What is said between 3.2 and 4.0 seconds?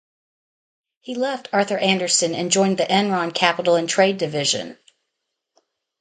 Capital and